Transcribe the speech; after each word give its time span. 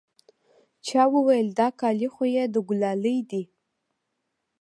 چا 0.85 1.03
وويل 1.13 1.47
دا 1.59 1.67
کالي 1.79 2.07
خو 2.13 2.23
يې 2.35 2.43
د 2.53 2.55
ګلالي 2.67 3.17
دي. 3.29 3.43